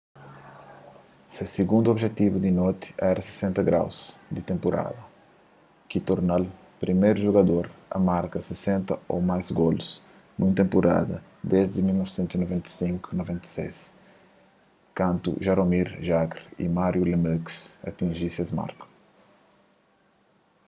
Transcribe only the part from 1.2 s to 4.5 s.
se sigundu obijetivu di noti éra se 60º di